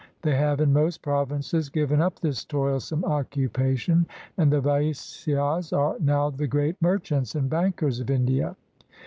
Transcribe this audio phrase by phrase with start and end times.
[0.23, 5.95] They have in most provinces given up this toilsome occupa tion, and the Vaisyas are
[5.99, 8.55] now the great merchants and bankers of India.